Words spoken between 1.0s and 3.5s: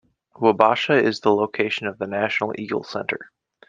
the location of the National Eagle Center.